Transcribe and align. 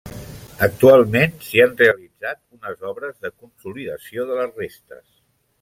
Actualment 0.67 1.35
s'hi 1.49 1.61
han 1.65 1.75
realitzat 1.83 2.41
unes 2.57 2.83
obres 2.93 3.15
de 3.27 3.33
consolidació 3.45 4.29
de 4.33 4.43
les 4.43 4.63
restes. 4.65 5.07